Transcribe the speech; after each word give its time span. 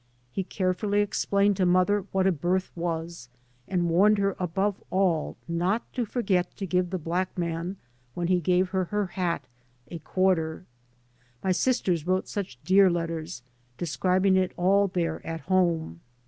He 0.31 0.43
carefully 0.43 1.01
explained 1.01 1.57
to 1.57 1.65
mother 1.67 2.05
what. 2.11 2.25
a 2.25 2.31
berth 2.31 2.71
was, 2.75 3.29
and 3.67 3.87
warned 3.87 4.17
her 4.17 4.35
above 4.39 4.81
all 4.89 5.37
not 5.47 5.83
to 5.93 6.05
forget 6.05 6.57
to 6.57 6.65
give 6.65 6.89
the 6.89 6.97
black 6.97 7.37
man, 7.37 7.77
when 8.15 8.25
he 8.25 8.39
gave 8.41 8.69
her 8.69 8.85
her 8.85 9.05
hat, 9.13 9.45
a 9.89 9.99
quarter. 9.99 10.65
My 11.43 11.51
sisters 11.51 12.07
wrote 12.07 12.27
such 12.27 12.57
dear 12.63 12.89
letters, 12.89 13.43
describing 13.77 14.35
it 14.37 14.53
all 14.57 14.87
there 14.87 15.23
at 15.23 15.41
home. 15.41 16.01